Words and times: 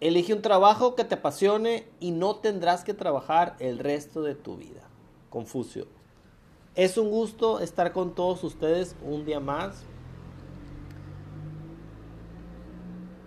Elige 0.00 0.32
un 0.32 0.40
trabajo 0.40 0.94
que 0.94 1.04
te 1.04 1.16
apasione 1.16 1.86
y 2.00 2.12
no 2.12 2.36
tendrás 2.36 2.84
que 2.84 2.94
trabajar 2.94 3.54
el 3.58 3.78
resto 3.78 4.22
de 4.22 4.34
tu 4.34 4.56
vida. 4.56 4.88
Confucio. 5.28 5.86
Es 6.74 6.96
un 6.96 7.10
gusto 7.10 7.60
estar 7.60 7.92
con 7.92 8.14
todos 8.14 8.42
ustedes 8.42 8.96
un 9.04 9.26
día 9.26 9.40
más 9.40 9.82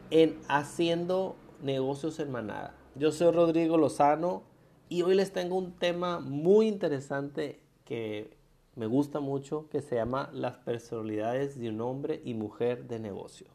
en 0.09 0.39
Haciendo 0.47 1.36
Negocios 1.61 2.17
en 2.20 2.31
Manada. 2.31 2.75
Yo 2.95 3.11
soy 3.11 3.31
Rodrigo 3.31 3.77
Lozano 3.77 4.41
y 4.89 5.03
hoy 5.03 5.13
les 5.13 5.31
tengo 5.31 5.55
un 5.55 5.73
tema 5.73 6.19
muy 6.19 6.67
interesante 6.67 7.59
que 7.85 8.35
me 8.75 8.87
gusta 8.87 9.19
mucho 9.19 9.69
que 9.69 9.83
se 9.83 9.95
llama 9.95 10.31
las 10.33 10.57
personalidades 10.57 11.59
de 11.59 11.69
un 11.69 11.81
hombre 11.81 12.19
y 12.25 12.33
mujer 12.33 12.87
de 12.87 12.97
negocio. 12.97 13.45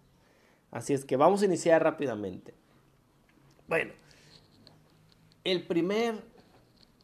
Así 0.70 0.92
es 0.92 1.04
que 1.04 1.16
vamos 1.16 1.42
a 1.42 1.46
iniciar 1.46 1.82
rápidamente. 1.82 2.54
Bueno, 3.68 3.92
el 5.44 5.66
primer 5.66 6.24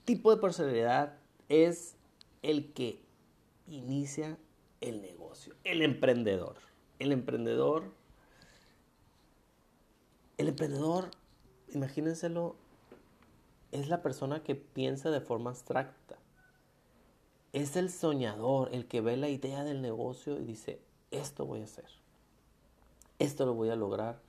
tipo 0.07 0.35
de 0.35 0.41
personalidad 0.41 1.19
es 1.51 1.95
el 2.43 2.73
que 2.73 3.03
inicia 3.69 4.39
el 4.81 5.03
negocio, 5.03 5.55
el 5.65 5.83
emprendedor. 5.83 6.57
El 6.99 7.13
emprendedor, 7.13 7.93
el 10.39 10.49
emprendedor, 10.49 11.11
imagínenselo, 11.69 12.57
es 13.73 13.89
la 13.89 14.01
persona 14.01 14.43
que 14.43 14.55
piensa 14.55 15.11
de 15.11 15.21
forma 15.21 15.51
abstracta. 15.51 16.17
Es 17.53 17.77
el 17.77 17.91
soñador, 17.91 18.71
el 18.73 18.87
que 18.87 19.03
ve 19.03 19.19
la 19.19 19.29
idea 19.29 19.65
del 19.65 19.83
negocio 19.83 20.39
y 20.39 20.45
dice, 20.45 20.81
esto 21.11 21.45
voy 21.45 21.61
a 21.61 21.65
hacer, 21.65 21.91
esto 23.19 23.45
lo 23.45 23.53
voy 23.53 23.69
a 23.69 23.77
lograr 23.77 24.21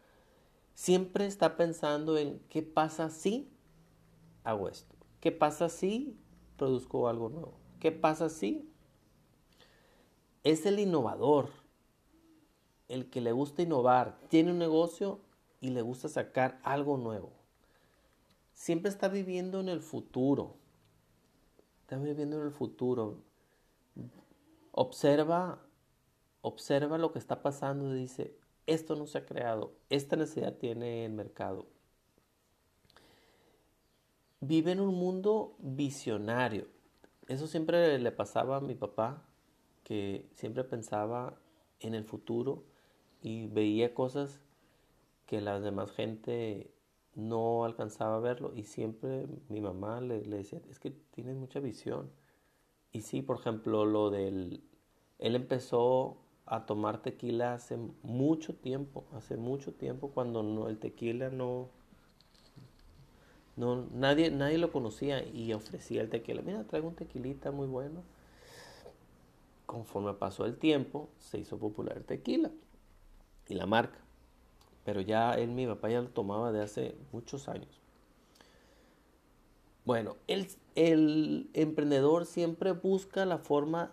siempre 0.75 1.25
está 1.25 1.57
pensando 1.57 2.17
en 2.17 2.39
qué 2.49 2.61
pasa 2.61 3.09
si 3.09 3.49
hago 4.43 4.69
esto, 4.69 4.95
qué 5.19 5.31
pasa 5.31 5.69
si 5.69 6.19
produzco 6.57 7.07
algo 7.07 7.29
nuevo, 7.29 7.57
qué 7.79 7.91
pasa 7.91 8.29
si 8.29 8.69
es 10.43 10.67
el 10.67 10.77
innovador, 10.77 11.49
el 12.87 13.09
que 13.09 13.21
le 13.21 13.31
gusta 13.31 13.63
innovar, 13.63 14.19
tiene 14.29 14.51
un 14.51 14.59
negocio 14.59 15.19
y 15.59 15.71
le 15.71 15.81
gusta 15.81 16.07
sacar 16.07 16.59
algo 16.61 16.97
nuevo. 16.97 17.31
Siempre 18.53 18.89
está 18.89 19.07
viviendo 19.07 19.59
en 19.59 19.69
el 19.69 19.81
futuro. 19.81 20.55
Está 21.81 21.97
viviendo 21.97 22.39
en 22.39 22.45
el 22.45 22.51
futuro. 22.51 23.23
Observa, 24.71 25.59
observa 26.41 26.97
lo 26.99 27.11
que 27.11 27.19
está 27.19 27.41
pasando 27.41 27.95
y 27.95 27.99
dice, 27.99 28.37
esto 28.67 28.95
no 28.95 29.07
se 29.07 29.19
ha 29.19 29.25
creado, 29.25 29.73
esta 29.89 30.15
necesidad 30.15 30.53
tiene 30.57 31.05
el 31.05 31.13
mercado. 31.13 31.67
Vive 34.41 34.71
en 34.71 34.79
un 34.79 34.95
mundo 34.95 35.55
visionario. 35.59 36.67
Eso 37.27 37.47
siempre 37.47 37.97
le 37.97 38.11
pasaba 38.11 38.57
a 38.57 38.61
mi 38.61 38.75
papá, 38.75 39.23
que 39.83 40.29
siempre 40.33 40.63
pensaba 40.63 41.39
en 41.79 41.95
el 41.95 42.03
futuro 42.03 42.63
y 43.21 43.47
veía 43.47 43.93
cosas 43.93 44.39
que 45.25 45.41
la 45.41 45.59
demás 45.59 45.91
gente 45.91 46.71
no 47.15 47.65
alcanzaba 47.65 48.17
a 48.17 48.19
verlo 48.19 48.53
y 48.55 48.63
siempre 48.63 49.27
mi 49.49 49.61
mamá 49.61 50.01
le, 50.01 50.25
le 50.25 50.37
decía, 50.37 50.61
es 50.69 50.79
que 50.79 50.91
tienes 50.91 51.35
mucha 51.35 51.59
visión. 51.59 52.11
Y 52.91 53.01
sí, 53.01 53.21
por 53.21 53.39
ejemplo, 53.39 53.85
lo 53.85 54.09
del, 54.09 54.63
él 55.19 55.35
empezó 55.35 56.24
a 56.45 56.65
tomar 56.65 57.01
tequila 57.01 57.55
hace 57.55 57.77
mucho 58.03 58.53
tiempo, 58.53 59.03
hace 59.13 59.35
mucho 59.35 59.73
tiempo 59.73 60.09
cuando 60.09 60.43
no, 60.43 60.69
el 60.69 60.77
tequila 60.77 61.29
no, 61.29 61.69
no 63.55 63.87
nadie, 63.93 64.29
nadie 64.29 64.57
lo 64.57 64.71
conocía 64.71 65.23
y 65.25 65.53
ofrecía 65.53 66.01
el 66.01 66.09
tequila. 66.09 66.41
Mira, 66.43 66.63
traigo 66.65 66.87
un 66.87 66.95
tequilita 66.95 67.51
muy 67.51 67.67
bueno. 67.67 68.03
Conforme 69.65 70.13
pasó 70.13 70.45
el 70.45 70.57
tiempo, 70.57 71.09
se 71.17 71.39
hizo 71.39 71.57
popular 71.57 71.97
el 71.97 72.05
tequila 72.05 72.51
y 73.47 73.55
la 73.55 73.65
marca. 73.65 73.99
Pero 74.83 75.01
ya 75.01 75.33
él, 75.33 75.49
mi 75.49 75.65
papá, 75.65 75.89
ya 75.89 76.01
lo 76.01 76.09
tomaba 76.09 76.51
de 76.51 76.61
hace 76.61 76.95
muchos 77.11 77.49
años. 77.49 77.81
Bueno, 79.83 80.15
el, 80.27 80.47
el 80.75 81.49
emprendedor 81.53 82.27
siempre 82.27 82.71
busca 82.71 83.25
la 83.25 83.39
forma 83.39 83.91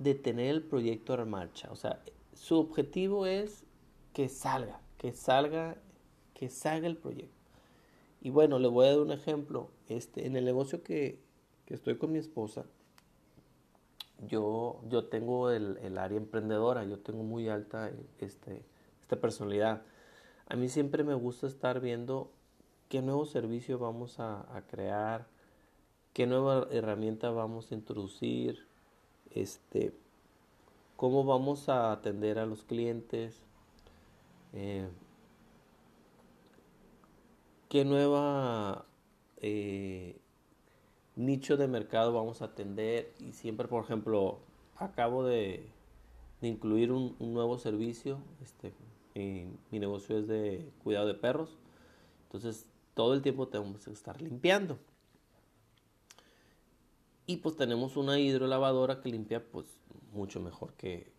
de 0.00 0.14
tener 0.14 0.48
el 0.48 0.62
proyecto 0.62 1.14
en 1.14 1.28
marcha. 1.28 1.68
O 1.70 1.76
sea, 1.76 2.02
su 2.32 2.58
objetivo 2.58 3.26
es 3.26 3.64
que 4.14 4.28
salga, 4.28 4.80
que 4.96 5.12
salga, 5.12 5.76
que 6.34 6.48
salga 6.48 6.88
el 6.88 6.96
proyecto. 6.96 7.38
Y 8.22 8.30
bueno, 8.30 8.58
le 8.58 8.68
voy 8.68 8.86
a 8.86 8.90
dar 8.92 9.00
un 9.00 9.12
ejemplo. 9.12 9.70
Este, 9.88 10.26
en 10.26 10.36
el 10.36 10.46
negocio 10.46 10.82
que, 10.82 11.20
estoy 11.66 11.98
con 11.98 12.12
mi 12.12 12.18
esposa, 12.18 12.64
yo, 14.26 14.80
yo 14.88 15.04
tengo 15.04 15.50
el, 15.50 15.98
área 15.98 16.16
emprendedora, 16.16 16.84
yo 16.84 16.98
tengo 16.98 17.22
muy 17.22 17.48
alta 17.48 17.92
este, 18.18 18.64
esta 19.02 19.20
personalidad. 19.20 19.82
A 20.46 20.56
mí 20.56 20.68
siempre 20.70 21.04
me 21.04 21.14
gusta 21.14 21.46
estar 21.46 21.80
viendo 21.80 22.32
qué 22.88 23.02
nuevo 23.02 23.26
servicio 23.26 23.78
vamos 23.78 24.18
a, 24.18 24.56
a 24.56 24.66
crear, 24.66 25.28
qué 26.14 26.26
nueva 26.26 26.68
herramienta 26.70 27.30
vamos 27.30 27.70
a 27.70 27.74
introducir, 27.74 28.69
este, 29.30 29.92
cómo 30.96 31.24
vamos 31.24 31.68
a 31.68 31.92
atender 31.92 32.38
a 32.38 32.46
los 32.46 32.64
clientes, 32.64 33.42
eh, 34.52 34.88
qué 37.68 37.84
nueva 37.84 38.84
eh, 39.40 40.16
nicho 41.16 41.56
de 41.56 41.68
mercado 41.68 42.12
vamos 42.12 42.42
a 42.42 42.46
atender 42.46 43.12
y 43.20 43.32
siempre, 43.32 43.68
por 43.68 43.84
ejemplo, 43.84 44.40
acabo 44.76 45.24
de, 45.24 45.68
incluir 46.42 46.92
un, 46.92 47.16
nuevo 47.18 47.58
servicio, 47.58 48.18
este, 48.42 48.72
mi 49.14 49.78
negocio 49.78 50.18
es 50.18 50.26
de 50.26 50.70
cuidado 50.82 51.06
de 51.06 51.14
perros, 51.14 51.56
entonces 52.24 52.66
todo 52.94 53.14
el 53.14 53.22
tiempo 53.22 53.48
tenemos 53.48 53.84
que 53.84 53.92
estar 53.92 54.20
limpiando. 54.20 54.78
Y 57.30 57.36
pues 57.36 57.54
tenemos 57.54 57.96
una 57.96 58.18
hidrolavadora 58.18 59.00
que 59.00 59.08
limpia 59.08 59.40
pues 59.52 59.64
mucho 60.12 60.40
mejor 60.40 60.72
que, 60.72 61.12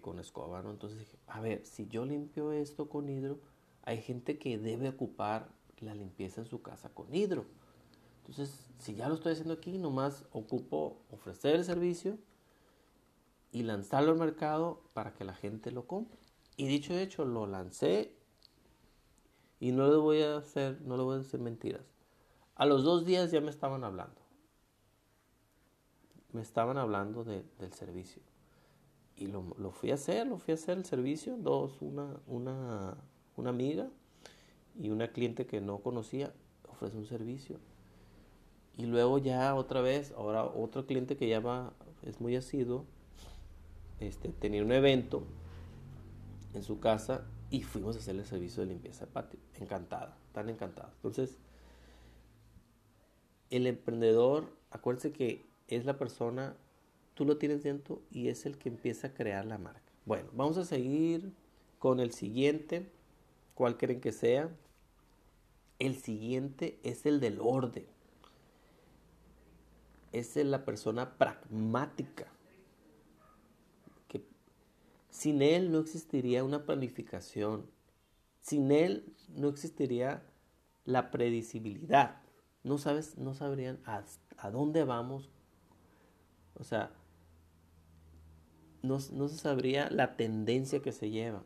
con 0.00 0.20
escoba. 0.20 0.60
Entonces 0.60 1.00
dije, 1.00 1.18
a 1.26 1.40
ver, 1.40 1.66
si 1.66 1.88
yo 1.88 2.04
limpio 2.04 2.52
esto 2.52 2.88
con 2.88 3.08
hidro, 3.08 3.40
hay 3.82 4.00
gente 4.00 4.38
que 4.38 4.58
debe 4.58 4.90
ocupar 4.90 5.48
la 5.80 5.92
limpieza 5.92 6.40
en 6.40 6.46
su 6.46 6.62
casa 6.62 6.90
con 6.90 7.12
hidro. 7.12 7.46
Entonces, 8.18 8.64
si 8.78 8.94
ya 8.94 9.08
lo 9.08 9.16
estoy 9.16 9.32
haciendo 9.32 9.54
aquí, 9.54 9.76
nomás 9.76 10.24
ocupo 10.30 11.02
ofrecer 11.10 11.56
el 11.56 11.64
servicio 11.64 12.16
y 13.50 13.64
lanzarlo 13.64 14.12
al 14.12 14.18
mercado 14.18 14.84
para 14.92 15.14
que 15.14 15.24
la 15.24 15.34
gente 15.34 15.72
lo 15.72 15.88
compre. 15.88 16.20
Y 16.56 16.68
dicho 16.68 16.92
y 16.92 16.98
hecho, 16.98 17.24
lo 17.24 17.48
lancé 17.48 18.14
y 19.58 19.72
no 19.72 19.88
le 19.88 19.96
voy 19.96 20.22
a 20.22 20.36
hacer, 20.36 20.80
no 20.82 20.96
le 20.96 21.02
voy 21.02 21.16
a 21.16 21.18
decir 21.18 21.40
mentiras. 21.40 21.90
A 22.54 22.66
los 22.66 22.84
dos 22.84 23.04
días 23.04 23.32
ya 23.32 23.40
me 23.40 23.50
estaban 23.50 23.82
hablando 23.82 24.23
me 26.34 26.42
estaban 26.42 26.76
hablando 26.76 27.24
del 27.24 27.72
servicio. 27.72 28.20
Y 29.16 29.28
lo, 29.28 29.42
fui 29.70 29.92
a 29.92 29.94
hacer, 29.94 30.26
lo 30.26 30.38
fui 30.38 30.52
a 30.52 30.54
hacer 30.56 30.76
el 30.76 30.84
servicio, 30.84 31.36
dos, 31.38 31.80
una, 31.80 32.16
una, 32.26 32.96
una 33.36 33.50
amiga 33.50 33.88
y 34.78 34.90
una 34.90 35.12
cliente 35.12 35.46
que 35.46 35.60
no 35.60 35.78
conocía, 35.78 36.34
ofrece 36.68 36.96
un 36.98 37.06
servicio. 37.06 37.60
Y 38.76 38.86
luego 38.86 39.18
ya 39.18 39.54
otra 39.54 39.80
vez, 39.80 40.12
ahora 40.16 40.44
otro 40.44 40.84
cliente 40.84 41.16
que 41.16 41.28
llama, 41.28 41.72
es 42.02 42.20
muy 42.20 42.34
asiduo, 42.34 42.84
este, 44.00 44.30
tenía 44.30 44.64
un 44.64 44.72
evento 44.72 45.22
en 46.52 46.64
su 46.64 46.80
casa 46.80 47.24
y 47.50 47.62
fuimos 47.62 47.94
a 47.94 48.00
hacer 48.00 48.16
el 48.16 48.24
servicio 48.24 48.64
de 48.64 48.70
limpieza 48.70 49.06
de 49.06 49.12
patio. 49.12 49.38
Encantada, 49.60 50.16
tan 50.32 50.48
encantada. 50.48 50.90
Entonces, 50.96 51.38
el 53.50 53.68
emprendedor, 53.68 54.46
acuérdense 54.72 55.12
que 55.12 55.53
es 55.68 55.84
la 55.84 55.98
persona, 55.98 56.56
tú 57.14 57.24
lo 57.24 57.38
tienes 57.38 57.62
dentro 57.62 58.02
y 58.10 58.28
es 58.28 58.46
el 58.46 58.58
que 58.58 58.68
empieza 58.68 59.08
a 59.08 59.14
crear 59.14 59.44
la 59.44 59.58
marca. 59.58 59.92
Bueno, 60.04 60.28
vamos 60.32 60.58
a 60.58 60.64
seguir 60.64 61.32
con 61.78 62.00
el 62.00 62.12
siguiente. 62.12 62.90
¿Cuál 63.54 63.76
creen 63.78 64.00
que 64.00 64.12
sea? 64.12 64.50
El 65.78 65.96
siguiente 65.96 66.78
es 66.82 67.06
el 67.06 67.20
del 67.20 67.38
orden. 67.40 67.86
Es 70.12 70.36
la 70.36 70.64
persona 70.64 71.16
pragmática. 71.16 72.26
Que 74.08 74.24
sin 75.10 75.42
él 75.42 75.72
no 75.72 75.78
existiría 75.78 76.44
una 76.44 76.64
planificación. 76.64 77.66
Sin 78.40 78.70
él 78.70 79.14
no 79.28 79.48
existiría 79.48 80.22
la 80.84 81.10
predecibilidad. 81.10 82.20
No 82.62 82.78
sabes, 82.78 83.16
no 83.18 83.34
sabrían 83.34 83.80
a, 83.84 84.04
a 84.36 84.50
dónde 84.50 84.84
vamos, 84.84 85.30
o 86.54 86.64
sea, 86.64 86.92
no, 88.82 89.00
se 89.00 89.36
sabría 89.38 89.88
la 89.90 90.16
tendencia 90.16 90.82
que 90.82 90.92
se 90.92 91.10
lleva. 91.10 91.42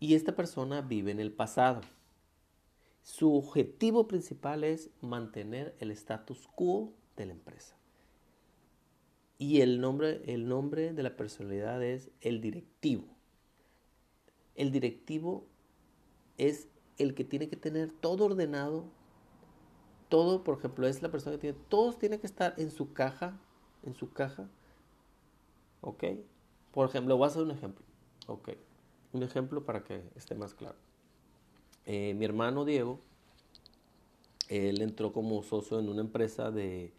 Y 0.00 0.14
esta 0.14 0.34
persona 0.34 0.82
vive 0.82 1.12
en 1.12 1.20
el 1.20 1.32
pasado. 1.32 1.80
Su 3.02 3.34
objetivo 3.34 4.08
principal 4.08 4.64
es 4.64 4.90
mantener 5.00 5.74
el 5.78 5.90
status 5.92 6.48
quo 6.54 6.92
de 7.16 7.26
la 7.26 7.32
empresa. 7.32 7.76
Y 9.38 9.60
el 9.60 9.80
nombre, 9.80 10.22
el 10.26 10.48
nombre 10.48 10.92
de 10.92 11.02
la 11.02 11.16
personalidad 11.16 11.82
es 11.82 12.10
el 12.20 12.40
directivo. 12.40 13.06
El 14.54 14.72
directivo 14.72 15.46
es 16.36 16.68
el 16.98 17.14
que 17.14 17.24
tiene 17.24 17.48
que 17.48 17.56
tener 17.56 17.90
todo 17.90 18.24
ordenado. 18.24 18.90
Todo, 20.08 20.44
por 20.44 20.58
ejemplo, 20.58 20.86
es 20.86 21.02
la 21.02 21.10
persona 21.10 21.36
que 21.36 21.40
tiene, 21.40 21.58
todos 21.68 21.98
tienen 21.98 22.20
que 22.20 22.26
estar 22.26 22.54
en 22.56 22.70
su 22.70 22.92
caja, 22.92 23.38
en 23.84 23.94
su 23.94 24.12
caja. 24.12 24.48
¿Ok? 25.80 26.04
Por 26.72 26.88
ejemplo, 26.88 27.16
voy 27.16 27.24
a 27.24 27.28
hacer 27.28 27.42
un 27.42 27.50
ejemplo. 27.50 27.84
Ok. 28.26 28.50
Un 29.12 29.22
ejemplo 29.22 29.64
para 29.64 29.82
que 29.82 30.02
esté 30.14 30.34
más 30.34 30.54
claro. 30.54 30.76
Eh, 31.86 32.14
mi 32.14 32.24
hermano 32.24 32.64
Diego, 32.64 33.00
él 34.48 34.82
entró 34.82 35.12
como 35.12 35.42
socio 35.42 35.78
en 35.78 35.88
una 35.88 36.00
empresa 36.00 36.50
de 36.50 36.92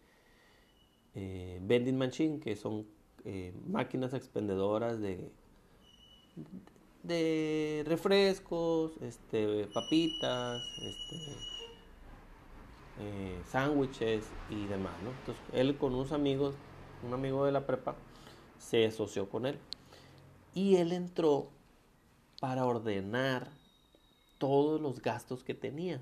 eh, 1.14 1.60
vending 1.62 1.96
machine, 1.96 2.40
que 2.40 2.56
son 2.56 2.86
eh, 3.24 3.52
máquinas 3.66 4.14
expendedoras 4.14 5.00
de, 5.00 5.30
de 7.02 7.84
refrescos, 7.86 8.92
este, 9.02 9.66
papitas, 9.66 10.62
este, 10.82 11.57
eh, 13.00 13.40
sándwiches 13.46 14.26
y 14.50 14.66
demás. 14.66 14.94
Entonces, 15.00 15.42
él 15.52 15.76
con 15.76 15.94
unos 15.94 16.12
amigos, 16.12 16.54
un 17.06 17.14
amigo 17.14 17.44
de 17.44 17.52
la 17.52 17.66
prepa, 17.66 17.96
se 18.58 18.86
asoció 18.86 19.28
con 19.28 19.46
él. 19.46 19.58
Y 20.54 20.76
él 20.76 20.92
entró 20.92 21.50
para 22.40 22.64
ordenar 22.66 23.50
todos 24.38 24.80
los 24.80 25.00
gastos 25.02 25.44
que 25.44 25.54
tenía. 25.54 26.00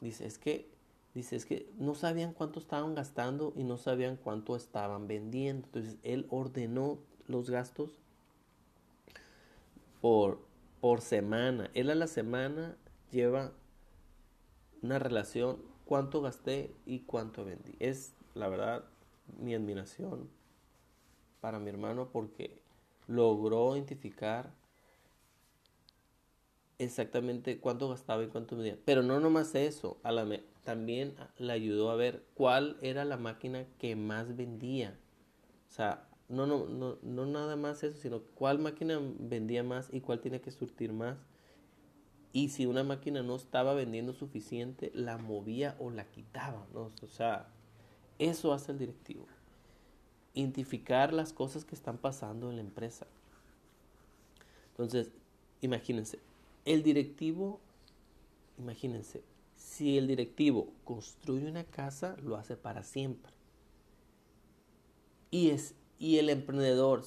Dice, 0.00 0.26
es 0.26 0.38
que, 0.38 0.68
dice, 1.14 1.36
es 1.36 1.46
que 1.46 1.70
no 1.78 1.94
sabían 1.94 2.32
cuánto 2.32 2.58
estaban 2.58 2.94
gastando 2.94 3.52
y 3.56 3.64
no 3.64 3.78
sabían 3.78 4.16
cuánto 4.16 4.56
estaban 4.56 5.06
vendiendo. 5.06 5.66
Entonces, 5.66 5.96
él 6.02 6.26
ordenó 6.30 6.98
los 7.26 7.50
gastos 7.50 7.90
por, 10.00 10.40
por 10.80 11.00
semana. 11.00 11.70
Él 11.74 11.90
a 11.90 11.94
la 11.94 12.08
semana 12.08 12.76
lleva 13.10 13.52
una 14.82 14.98
relación, 14.98 15.62
cuánto 15.92 16.22
gasté 16.22 16.74
y 16.86 17.00
cuánto 17.00 17.44
vendí. 17.44 17.76
Es, 17.78 18.14
la 18.32 18.48
verdad, 18.48 18.82
mi 19.38 19.54
admiración 19.54 20.30
para 21.42 21.58
mi 21.58 21.68
hermano 21.68 22.08
porque 22.10 22.58
logró 23.08 23.76
identificar 23.76 24.54
exactamente 26.78 27.60
cuánto 27.60 27.90
gastaba 27.90 28.24
y 28.24 28.28
cuánto 28.28 28.56
vendía. 28.56 28.78
Pero 28.86 29.02
no 29.02 29.20
nomás 29.20 29.54
eso, 29.54 29.98
a 30.02 30.14
también 30.64 31.14
le 31.36 31.52
ayudó 31.52 31.90
a 31.90 31.96
ver 31.96 32.24
cuál 32.32 32.78
era 32.80 33.04
la 33.04 33.18
máquina 33.18 33.66
que 33.78 33.94
más 33.94 34.34
vendía. 34.34 34.98
O 35.68 35.72
sea, 35.74 36.08
no, 36.30 36.46
no, 36.46 36.64
no, 36.64 36.96
no 37.02 37.26
nada 37.26 37.56
más 37.56 37.82
eso, 37.82 37.98
sino 37.98 38.22
cuál 38.34 38.58
máquina 38.58 38.98
vendía 39.18 39.62
más 39.62 39.92
y 39.92 40.00
cuál 40.00 40.20
tiene 40.20 40.40
que 40.40 40.52
surtir 40.52 40.94
más. 40.94 41.18
Y 42.32 42.48
si 42.48 42.66
una 42.66 42.82
máquina 42.82 43.22
no 43.22 43.36
estaba 43.36 43.74
vendiendo 43.74 44.14
suficiente, 44.14 44.90
la 44.94 45.18
movía 45.18 45.76
o 45.78 45.90
la 45.90 46.04
quitaba. 46.04 46.66
¿no? 46.72 46.90
O 47.02 47.06
sea, 47.06 47.48
eso 48.18 48.52
hace 48.52 48.72
el 48.72 48.78
directivo. 48.78 49.26
Identificar 50.34 51.12
las 51.12 51.32
cosas 51.32 51.64
que 51.64 51.74
están 51.74 51.98
pasando 51.98 52.48
en 52.50 52.56
la 52.56 52.62
empresa. 52.62 53.06
Entonces, 54.70 55.10
imagínense, 55.60 56.18
el 56.64 56.82
directivo, 56.82 57.60
imagínense, 58.58 59.22
si 59.56 59.98
el 59.98 60.06
directivo 60.06 60.72
construye 60.84 61.48
una 61.48 61.64
casa, 61.64 62.16
lo 62.22 62.36
hace 62.36 62.56
para 62.56 62.82
siempre. 62.82 63.32
Y 65.30 65.50
es 65.50 65.74
y 66.02 66.18
el 66.18 66.30
emprendedor, 66.30 67.04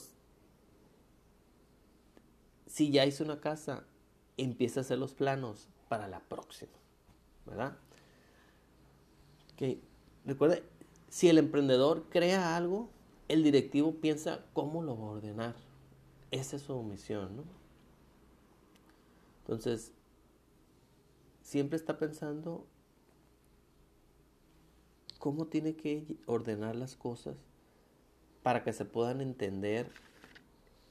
si 2.66 2.92
ya 2.92 3.06
hizo 3.06 3.26
una 3.26 3.42
casa, 3.42 3.86
empieza 4.38 4.80
a 4.80 4.82
hacer 4.82 4.98
los 4.98 5.14
planos 5.14 5.70
para 5.90 6.08
la 6.08 6.20
próxima, 6.20 6.74
¿verdad? 7.46 7.78
Okay. 9.54 9.82
Recuerde, 10.26 10.64
si 11.10 11.30
el 11.30 11.38
emprendedor 11.38 12.10
crea 12.10 12.58
algo, 12.58 12.90
el 13.28 13.44
directivo 13.44 13.96
piensa 13.96 14.46
cómo 14.54 14.84
lo 14.84 14.98
va 15.00 15.08
a 15.08 15.12
ordenar. 15.12 15.56
Esa 16.32 16.58
es 16.58 16.64
su 16.64 16.82
misión, 16.84 17.38
¿no? 17.38 17.44
Entonces, 19.42 19.94
siempre 21.42 21.78
está 21.78 21.98
pensando 21.98 22.66
cómo 25.20 25.46
tiene 25.48 25.76
que 25.76 26.18
ordenar 26.26 26.76
las 26.76 26.96
cosas 26.96 27.36
para 28.44 28.64
que 28.64 28.74
se 28.74 28.86
puedan 28.86 29.22
entender 29.22 29.92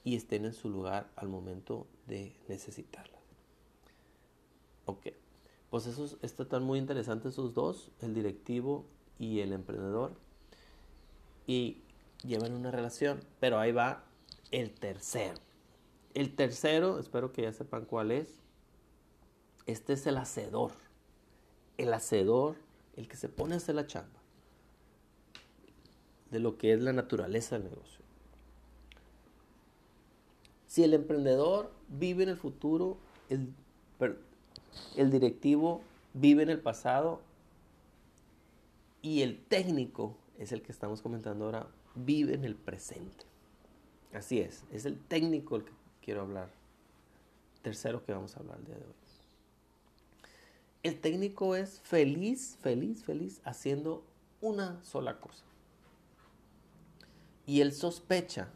y 0.05 0.17
estén 0.17 0.44
en 0.44 0.55
su 0.55 0.70
lugar 0.70 1.11
al 1.17 1.29
momento 1.29 1.87
de 2.06 2.37
necesitarla. 2.49 3.13
Ok, 4.87 5.09
pues 5.71 5.87
esos 5.87 6.19
están 6.23 6.63
muy 6.63 6.79
interesantes 6.79 7.33
esos 7.33 7.55
dos, 7.55 7.91
el 8.01 8.15
directivo 8.15 8.85
y 9.19 9.41
el 9.41 9.53
emprendedor, 9.53 10.13
y 11.47 11.79
llevan 12.23 12.53
una 12.53 12.71
relación, 12.71 13.21
pero 13.41 13.59
ahí 13.59 13.73
va 13.73 14.05
el 14.51 14.71
tercero. 14.73 15.41
El 16.15 16.35
tercero, 16.35 16.99
espero 16.99 17.33
que 17.33 17.43
ya 17.43 17.53
sepan 17.53 17.85
cuál 17.85 18.11
es, 18.11 18.41
este 19.67 19.95
es 19.95 20.07
el 20.07 20.17
hacedor. 20.17 20.73
El 21.77 21.93
hacedor, 21.93 22.57
el 22.97 23.09
que 23.09 23.17
se 23.17 23.29
pone 23.29 23.55
a 23.55 23.57
hacer 23.57 23.75
la 23.75 23.87
chamba 23.87 24.21
de 26.31 26.41
lo 26.41 26.59
que 26.59 26.73
es 26.73 26.83
la 26.83 26.93
naturaleza 26.93 27.57
del 27.57 27.71
negocio. 27.71 28.05
Si 30.67 30.83
el 30.83 30.93
emprendedor 30.93 31.73
vive 31.89 32.25
en 32.25 32.31
el 32.31 32.37
futuro, 32.37 32.99
el, 33.29 33.55
el 34.97 35.11
directivo 35.11 35.82
vive 36.12 36.43
en 36.43 36.50
el 36.50 36.61
pasado 36.61 37.21
y 39.03 39.23
el 39.23 39.43
técnico, 39.44 40.17
es 40.38 40.53
el 40.53 40.62
que 40.62 40.73
estamos 40.73 41.03
comentando 41.03 41.44
ahora, 41.44 41.67
vive 41.94 42.35
en 42.35 42.44
el 42.44 42.55
presente. 42.55 43.25
Así 44.12 44.41
es, 44.41 44.65
es 44.73 44.85
el 44.85 44.99
técnico 44.99 45.56
el 45.56 45.65
que 45.65 45.73
quiero 46.03 46.23
hablar. 46.23 46.49
Tercero 47.62 48.05
que 48.05 48.12
vamos 48.12 48.37
a 48.37 48.41
hablar 48.41 48.59
el 48.59 48.67
día 48.67 48.76
de 48.76 48.85
hoy. 48.85 48.93
El 50.83 51.00
técnico 51.00 51.57
es 51.57 51.81
feliz, 51.81 52.59
feliz, 52.61 53.02
feliz 53.04 53.40
haciendo 53.45 54.04
una 54.40 54.83
sola 54.85 55.19
cosa 55.19 55.45
y 57.47 57.61
él 57.61 57.73
sospecha 57.73 58.49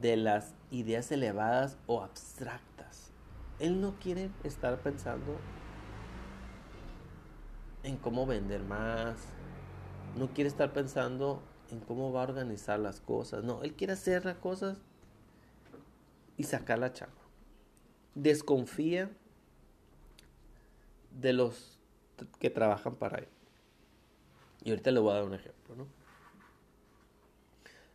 de 0.00 0.16
las 0.16 0.52
ideas 0.70 1.12
elevadas 1.12 1.76
o 1.86 2.02
abstractas. 2.02 2.73
Él 3.58 3.80
no 3.80 3.98
quiere 3.98 4.30
estar 4.42 4.80
pensando 4.80 5.38
en 7.82 7.96
cómo 7.96 8.26
vender 8.26 8.62
más, 8.62 9.16
no 10.16 10.28
quiere 10.28 10.48
estar 10.48 10.72
pensando 10.72 11.42
en 11.70 11.80
cómo 11.80 12.12
va 12.12 12.20
a 12.20 12.24
organizar 12.24 12.78
las 12.78 13.00
cosas, 13.00 13.44
no, 13.44 13.62
él 13.62 13.74
quiere 13.74 13.92
hacer 13.92 14.24
las 14.24 14.36
cosas 14.36 14.78
y 16.36 16.44
sacar 16.44 16.78
la 16.78 16.92
chamba. 16.92 17.14
Desconfía 18.14 19.10
de 21.10 21.32
los 21.32 21.78
que 22.38 22.50
trabajan 22.50 22.96
para 22.96 23.18
él. 23.18 23.28
Y 24.62 24.70
ahorita 24.70 24.90
le 24.90 25.00
voy 25.00 25.10
a 25.12 25.14
dar 25.14 25.24
un 25.24 25.34
ejemplo, 25.34 25.76
¿no? 25.76 25.86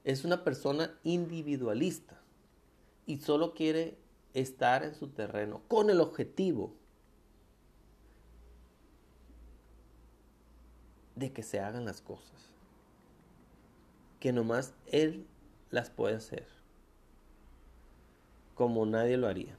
es 0.03 0.25
una 0.25 0.43
persona 0.43 0.97
individualista 1.03 2.19
y 3.05 3.17
solo 3.17 3.53
quiere 3.53 3.97
estar 4.33 4.83
en 4.83 4.95
su 4.95 5.09
terreno 5.09 5.61
con 5.67 5.89
el 5.89 5.99
objetivo 5.99 6.73
de 11.15 11.31
que 11.31 11.43
se 11.43 11.59
hagan 11.59 11.85
las 11.85 12.01
cosas. 12.01 12.49
Que 14.19 14.31
nomás 14.31 14.73
él 14.87 15.25
las 15.71 15.89
puede 15.89 16.15
hacer. 16.15 16.47
Como 18.55 18.85
nadie 18.85 19.17
lo 19.17 19.27
haría. 19.27 19.57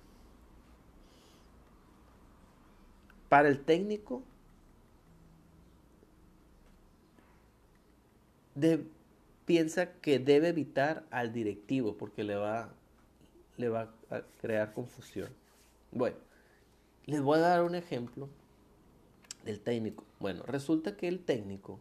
Para 3.29 3.49
el 3.49 3.65
técnico, 3.65 4.23
piensa 9.47 9.93
que 10.01 10.19
debe 10.19 10.49
evitar 10.49 11.05
al 11.11 11.33
directivo 11.33 11.97
porque 11.97 12.25
le 12.25 12.37
va, 12.37 12.73
le 13.61 13.69
va 13.69 13.93
a 14.11 14.23
crear 14.41 14.73
confusión. 14.73 15.29
Bueno, 15.93 16.17
les 17.07 17.21
voy 17.21 17.39
a 17.39 17.43
dar 17.43 17.63
un 17.63 17.75
ejemplo 17.75 18.29
del 19.45 19.61
técnico. 19.61 20.05
Bueno, 20.19 20.43
resulta 20.45 20.97
que 20.97 21.09
el 21.09 21.25
técnico, 21.25 21.81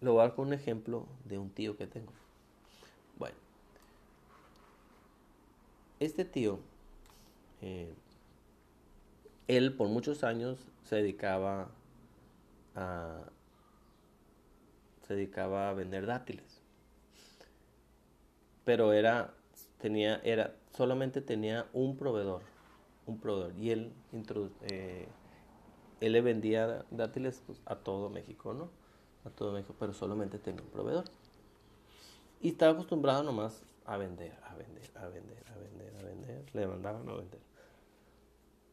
lo 0.00 0.12
voy 0.12 0.20
a 0.20 0.28
dar 0.28 0.34
con 0.34 0.48
un 0.48 0.52
ejemplo 0.52 1.06
de 1.24 1.38
un 1.38 1.50
tío 1.50 1.76
que 1.76 1.86
tengo. 1.86 2.12
Bueno, 3.18 3.36
este 6.00 6.24
tío, 6.24 6.60
eh, 7.60 7.92
él 9.48 9.74
por 9.74 9.88
muchos 9.88 10.24
años 10.24 10.58
se 10.84 10.96
dedicaba 10.96 11.70
a, 12.74 13.22
se 15.06 15.14
dedicaba 15.14 15.70
a 15.70 15.74
vender 15.74 16.06
dátiles. 16.06 16.55
Pero 18.66 18.92
era, 18.92 19.32
tenía, 19.78 20.20
era, 20.24 20.56
solamente 20.76 21.22
tenía 21.22 21.68
un 21.72 21.96
proveedor, 21.96 22.42
un 23.06 23.20
proveedor. 23.20 23.56
Y 23.56 23.70
él, 23.70 23.92
eh, 24.62 25.06
él 26.00 26.12
le 26.12 26.20
vendía 26.20 26.84
dátiles 26.90 27.44
pues, 27.46 27.62
a 27.64 27.76
todo 27.76 28.10
México, 28.10 28.54
¿no? 28.54 28.68
A 29.24 29.30
todo 29.30 29.52
México, 29.52 29.76
pero 29.78 29.92
solamente 29.92 30.40
tenía 30.40 30.62
un 30.62 30.68
proveedor. 30.70 31.04
Y 32.40 32.48
estaba 32.48 32.72
acostumbrado 32.72 33.22
nomás 33.22 33.62
a 33.84 33.98
vender, 33.98 34.36
a 34.42 34.56
vender, 34.56 34.90
a 34.96 35.06
vender, 35.06 35.44
a 35.46 35.58
vender, 35.58 35.94
a 36.00 36.02
vender. 36.02 36.44
Le 36.52 36.66
mandaban 36.66 37.08
a 37.08 37.14
vender. 37.14 37.38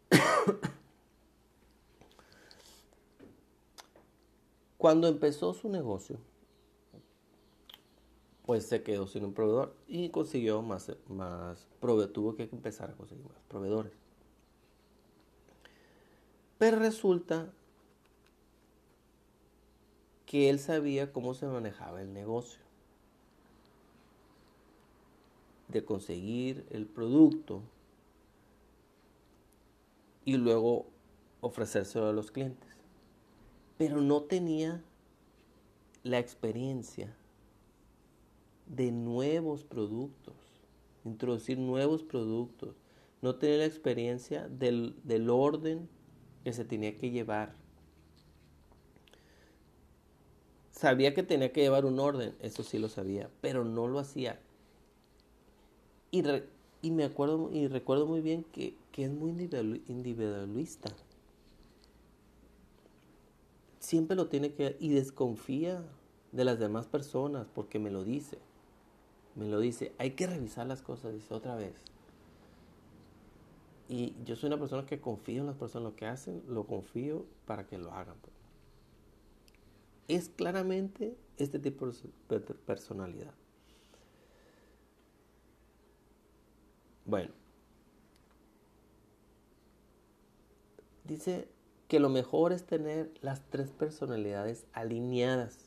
Cuando 4.79 5.07
empezó 5.07 5.53
su 5.53 5.69
negocio, 5.69 6.17
pues 8.45 8.65
se 8.65 8.83
quedó 8.83 9.07
sin 9.07 9.25
un 9.25 9.33
proveedor 9.33 9.75
y 9.87 10.09
consiguió 10.09 10.61
más, 10.61 10.91
más 11.07 11.67
proveedores, 11.79 12.13
tuvo 12.13 12.35
que 12.35 12.43
empezar 12.43 12.91
a 12.91 12.93
conseguir 12.93 13.25
más 13.25 13.41
proveedores. 13.47 13.93
Pero 16.57 16.79
resulta 16.79 17.51
que 20.25 20.49
él 20.49 20.59
sabía 20.59 21.11
cómo 21.11 21.33
se 21.33 21.47
manejaba 21.47 22.01
el 22.01 22.13
negocio. 22.13 22.61
De 25.67 25.83
conseguir 25.83 26.65
el 26.69 26.85
producto 26.85 27.61
y 30.23 30.37
luego 30.37 30.85
ofrecérselo 31.41 32.07
a 32.07 32.13
los 32.13 32.31
clientes 32.31 32.73
pero 33.77 34.01
no 34.01 34.21
tenía 34.23 34.81
la 36.03 36.19
experiencia 36.19 37.13
de 38.75 38.91
nuevos 38.91 39.63
productos, 39.63 40.35
introducir 41.03 41.57
nuevos 41.57 42.03
productos, 42.03 42.75
no 43.21 43.35
tenía 43.35 43.57
la 43.57 43.65
experiencia 43.65 44.47
del, 44.49 44.95
orden 45.29 45.87
que 46.43 46.53
se 46.53 46.65
tenía 46.65 46.95
que 46.97 47.11
llevar. 47.11 47.53
Sabía 50.71 51.13
que 51.13 51.23
tenía 51.23 51.51
que 51.51 51.61
llevar 51.61 51.85
un 51.85 51.99
orden, 51.99 52.35
eso 52.41 52.63
sí 52.63 52.77
lo 52.77 52.89
sabía, 52.89 53.29
pero 53.41 53.63
no 53.63 53.87
lo 53.87 53.99
hacía. 53.99 54.39
Y, 56.11 56.23
y 56.81 56.91
me 56.91 57.05
acuerdo 57.05 57.49
y 57.53 57.67
recuerdo 57.67 58.05
muy 58.05 58.21
bien 58.21 58.43
que, 58.51 58.75
que 58.91 59.05
es 59.05 59.11
muy 59.11 59.31
individualista 59.87 60.93
siempre 63.83 64.15
lo 64.15 64.27
tiene 64.27 64.53
que 64.53 64.77
y 64.79 64.89
desconfía 64.89 65.83
de 66.31 66.45
las 66.45 66.57
demás 66.57 66.87
personas 66.87 67.47
porque 67.53 67.79
me 67.79 67.91
lo 67.91 68.03
dice. 68.03 68.37
Me 69.35 69.47
lo 69.47 69.59
dice, 69.59 69.93
hay 69.97 70.11
que 70.11 70.27
revisar 70.27 70.67
las 70.67 70.81
cosas, 70.81 71.13
dice 71.13 71.33
otra 71.33 71.55
vez. 71.55 71.73
Y 73.89 74.15
yo 74.23 74.35
soy 74.35 74.47
una 74.47 74.57
persona 74.57 74.85
que 74.85 74.99
confío 74.99 75.41
en 75.41 75.47
las 75.47 75.57
personas, 75.57 75.91
lo 75.91 75.95
que 75.95 76.05
hacen, 76.05 76.43
lo 76.47 76.65
confío 76.65 77.25
para 77.45 77.67
que 77.67 77.77
lo 77.77 77.91
hagan. 77.91 78.15
Pues. 78.21 78.33
Es 80.07 80.29
claramente 80.29 81.17
este 81.37 81.59
tipo 81.59 81.87
de 81.87 82.39
personalidad. 82.39 83.33
Bueno. 87.05 87.31
Dice 91.03 91.47
que 91.87 91.99
lo 91.99 92.09
mejor 92.09 92.53
es 92.53 92.65
tener 92.65 93.11
las 93.21 93.41
tres 93.49 93.69
personalidades 93.71 94.65
alineadas. 94.73 95.62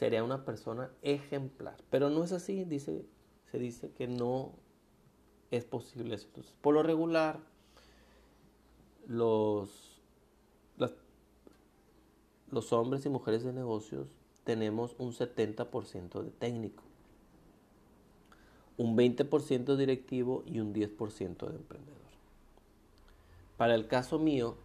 Sería 0.00 0.24
una 0.24 0.46
persona 0.46 0.90
ejemplar. 1.02 1.76
Pero 1.90 2.08
no 2.08 2.24
es 2.24 2.32
así, 2.32 2.64
dice, 2.64 3.04
se 3.52 3.58
dice 3.58 3.90
que 3.90 4.08
no 4.08 4.52
es 5.50 5.66
posible 5.66 6.14
eso. 6.14 6.26
por 6.62 6.72
lo 6.72 6.82
regular, 6.82 7.38
los, 9.06 10.00
los 12.50 12.72
hombres 12.72 13.04
y 13.04 13.10
mujeres 13.10 13.44
de 13.44 13.52
negocios 13.52 14.08
tenemos 14.44 14.96
un 14.96 15.12
70% 15.12 16.22
de 16.22 16.30
técnico, 16.30 16.82
un 18.78 18.96
20% 18.96 19.76
directivo 19.76 20.44
y 20.46 20.60
un 20.60 20.72
10% 20.72 21.46
de 21.46 21.56
emprendedor. 21.56 21.98
Para 23.58 23.74
el 23.74 23.86
caso 23.86 24.18
mío, 24.18 24.56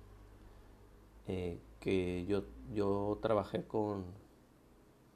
eh, 1.28 1.60
que 1.82 2.26
yo, 2.26 2.46
yo 2.74 3.20
trabajé 3.22 3.66
con, 3.66 4.24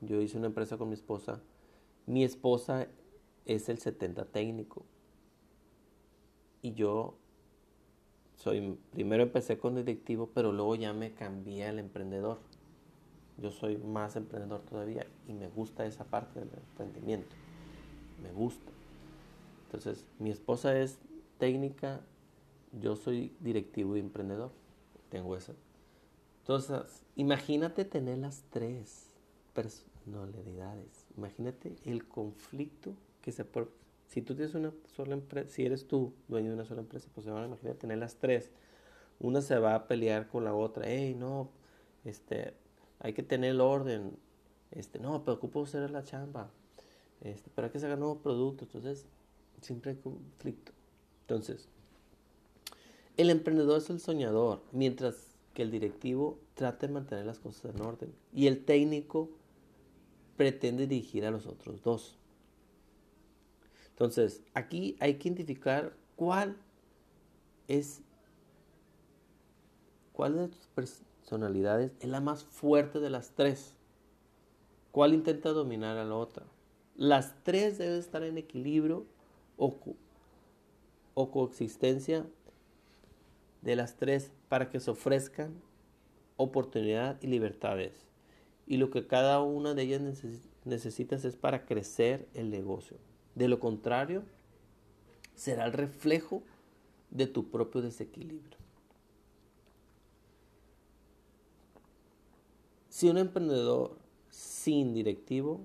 yo 0.01 0.21
hice 0.21 0.37
una 0.37 0.47
empresa 0.47 0.77
con 0.77 0.89
mi 0.89 0.93
esposa. 0.93 1.41
Mi 2.05 2.23
esposa 2.23 2.87
es 3.45 3.69
el 3.69 3.79
70 3.79 4.25
técnico. 4.25 4.85
Y 6.61 6.73
yo 6.73 7.15
soy, 8.35 8.77
primero 8.91 9.23
empecé 9.23 9.57
con 9.57 9.75
directivo, 9.75 10.29
pero 10.33 10.51
luego 10.51 10.75
ya 10.75 10.93
me 10.93 11.13
cambié 11.13 11.67
al 11.67 11.79
emprendedor. 11.79 12.39
Yo 13.37 13.51
soy 13.51 13.77
más 13.77 14.15
emprendedor 14.15 14.61
todavía 14.61 15.07
y 15.27 15.33
me 15.33 15.47
gusta 15.47 15.85
esa 15.85 16.03
parte 16.03 16.39
del 16.39 16.49
emprendimiento. 16.71 17.35
Me 18.21 18.31
gusta. 18.31 18.71
Entonces, 19.65 20.05
mi 20.17 20.29
esposa 20.29 20.77
es 20.77 20.99
técnica, 21.37 22.01
yo 22.81 22.95
soy 22.95 23.33
directivo 23.39 23.95
y 23.95 23.99
emprendedor. 23.99 24.51
Tengo 25.09 25.37
esa 25.37 25.53
entonces, 26.49 27.03
imagínate 27.15 27.85
tener 27.85 28.17
las 28.17 28.41
tres 28.49 29.08
personalidades. 29.53 31.05
Imagínate 31.17 31.75
el 31.85 32.07
conflicto 32.07 32.93
que 33.21 33.31
se 33.31 33.45
puede... 33.45 33.67
Si 34.07 34.21
tú 34.21 34.33
tienes 34.35 34.55
una 34.55 34.73
sola 34.95 35.13
empresa, 35.13 35.49
si 35.49 35.65
eres 35.65 35.87
tú 35.87 36.13
dueño 36.27 36.49
de 36.49 36.55
una 36.55 36.65
sola 36.65 36.81
empresa, 36.81 37.07
pues 37.13 37.25
se 37.25 37.31
van 37.31 37.43
a 37.43 37.47
imaginar 37.47 37.75
tener 37.75 37.99
las 37.99 38.15
tres. 38.15 38.49
Una 39.19 39.41
se 39.41 39.59
va 39.59 39.75
a 39.75 39.87
pelear 39.87 40.27
con 40.27 40.43
la 40.43 40.55
otra. 40.55 40.85
Hey, 40.87 41.15
no, 41.15 41.49
este, 42.05 42.53
hay 42.99 43.13
que 43.13 43.21
tener 43.21 43.51
el 43.51 43.61
orden. 43.61 44.17
Este, 44.71 44.97
no, 44.97 45.23
preocupo 45.23 45.63
hacer 45.63 45.91
la 45.91 46.03
chamba. 46.03 46.49
Este, 47.21 47.51
pero 47.53 47.67
hay 47.67 47.71
que 47.71 47.79
sacar 47.79 47.99
nuevos 47.99 48.17
productos. 48.17 48.67
Entonces, 48.67 49.05
siempre 49.61 49.91
hay 49.91 49.97
conflicto. 49.97 50.71
Entonces, 51.21 51.67
el 53.17 53.29
emprendedor 53.29 53.79
es 53.79 53.89
el 53.89 53.99
soñador, 53.99 54.61
mientras 54.71 55.28
que 55.59 55.63
el 55.63 55.71
directivo 55.71 56.39
trate 56.53 56.87
de 56.87 56.93
mantener 56.93 57.25
las 57.25 57.37
cosas 57.37 57.75
en 57.75 57.81
orden 57.81 58.15
y 58.31 58.47
el 58.47 58.63
técnico 58.63 59.29
pretende 60.37 60.87
dirigir 60.87 61.25
a 61.25 61.31
los 61.31 61.47
otros 61.47 61.83
dos. 61.83 62.17
Entonces, 63.89 64.41
aquí 64.53 64.95
hay 65.01 65.15
que 65.15 65.27
identificar 65.27 65.97
cuál 66.15 66.55
es 67.67 67.99
cuál 70.13 70.37
de 70.37 70.47
tus 70.47 70.65
personalidades 70.67 71.91
es 71.99 72.07
la 72.07 72.21
más 72.21 72.45
fuerte 72.45 73.01
de 73.01 73.09
las 73.09 73.31
tres. 73.31 73.73
¿Cuál 74.93 75.13
intenta 75.13 75.49
dominar 75.49 75.97
a 75.97 76.05
la 76.05 76.15
otra? 76.15 76.45
Las 76.95 77.33
tres 77.43 77.79
deben 77.79 77.99
estar 77.99 78.23
en 78.23 78.37
equilibrio 78.37 79.05
o, 79.57 79.75
o 81.15 81.31
coexistencia 81.31 82.25
de 83.61 83.75
las 83.75 83.95
tres 83.97 84.31
para 84.47 84.69
que 84.69 84.79
se 84.79 84.91
ofrezcan 84.91 85.53
oportunidad 86.37 87.21
y 87.21 87.27
libertades. 87.27 88.05
Y 88.65 88.77
lo 88.77 88.89
que 88.91 89.07
cada 89.07 89.41
una 89.41 89.73
de 89.73 89.83
ellas 89.83 90.01
necesita 90.63 91.15
es 91.15 91.35
para 91.35 91.65
crecer 91.65 92.27
el 92.33 92.49
negocio. 92.49 92.97
De 93.35 93.47
lo 93.47 93.59
contrario, 93.59 94.23
será 95.35 95.65
el 95.65 95.73
reflejo 95.73 96.43
de 97.09 97.27
tu 97.27 97.49
propio 97.49 97.81
desequilibrio. 97.81 98.57
Si 102.89 103.09
un 103.09 103.17
emprendedor 103.17 103.97
sin 104.29 104.93
directivo 104.93 105.61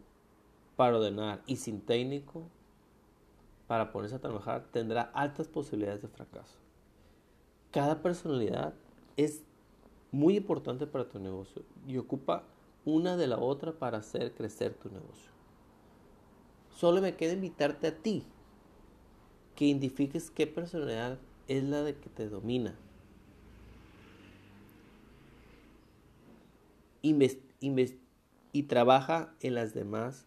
para 0.76 0.96
ordenar 0.96 1.42
y 1.46 1.56
sin 1.56 1.80
técnico 1.80 2.44
para 3.66 3.92
ponerse 3.92 4.16
a 4.16 4.20
trabajar 4.20 4.66
tendrá 4.72 5.02
altas 5.14 5.48
posibilidades 5.48 6.02
de 6.02 6.08
fracaso. 6.08 6.63
Cada 7.74 8.02
personalidad 8.02 8.72
es 9.16 9.42
muy 10.12 10.36
importante 10.36 10.86
para 10.86 11.08
tu 11.08 11.18
negocio 11.18 11.64
y 11.88 11.96
ocupa 11.96 12.44
una 12.84 13.16
de 13.16 13.26
la 13.26 13.36
otra 13.36 13.72
para 13.72 13.98
hacer 13.98 14.32
crecer 14.32 14.74
tu 14.74 14.88
negocio. 14.90 15.32
Solo 16.70 17.02
me 17.02 17.16
queda 17.16 17.32
invitarte 17.32 17.88
a 17.88 17.96
ti 17.96 18.22
que 19.56 19.64
identifiques 19.64 20.30
qué 20.30 20.46
personalidad 20.46 21.18
es 21.48 21.64
la 21.64 21.82
de 21.82 21.96
que 21.96 22.08
te 22.08 22.28
domina. 22.28 22.78
y 27.02 28.62
trabaja 28.62 29.34
en 29.40 29.56
las 29.56 29.74
demás 29.74 30.26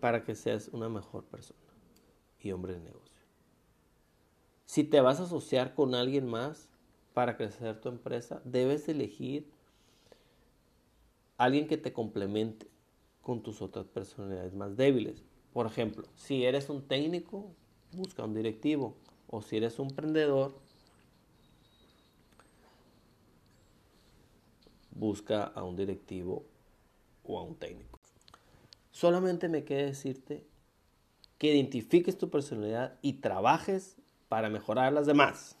para 0.00 0.24
que 0.24 0.34
seas 0.34 0.66
una 0.72 0.88
mejor 0.88 1.22
persona. 1.26 1.60
y 2.40 2.50
hombre 2.50 2.72
de 2.72 2.80
negocio. 2.80 3.07
Si 4.68 4.84
te 4.84 5.00
vas 5.00 5.18
a 5.18 5.22
asociar 5.22 5.72
con 5.72 5.94
alguien 5.94 6.26
más 6.26 6.68
para 7.14 7.38
crecer 7.38 7.80
tu 7.80 7.88
empresa, 7.88 8.42
debes 8.44 8.86
elegir 8.86 9.50
alguien 11.38 11.66
que 11.66 11.78
te 11.78 11.94
complemente 11.94 12.68
con 13.22 13.42
tus 13.42 13.62
otras 13.62 13.86
personalidades 13.86 14.52
más 14.52 14.76
débiles. 14.76 15.24
Por 15.54 15.64
ejemplo, 15.64 16.06
si 16.16 16.44
eres 16.44 16.68
un 16.68 16.82
técnico, 16.82 17.46
busca 17.92 18.24
un 18.24 18.34
directivo. 18.34 18.94
O 19.26 19.40
si 19.40 19.56
eres 19.56 19.78
un 19.78 19.88
emprendedor, 19.88 20.54
busca 24.90 25.44
a 25.44 25.62
un 25.64 25.76
directivo 25.76 26.44
o 27.24 27.38
a 27.38 27.42
un 27.42 27.54
técnico. 27.54 27.98
Solamente 28.90 29.48
me 29.48 29.64
queda 29.64 29.86
decirte 29.86 30.44
que 31.38 31.54
identifiques 31.54 32.18
tu 32.18 32.28
personalidad 32.28 32.98
y 33.00 33.14
trabajes 33.14 33.97
para 34.28 34.48
mejorar 34.48 34.92
las 34.92 35.06
demás. 35.06 35.57